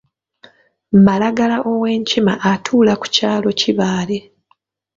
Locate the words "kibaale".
3.59-4.17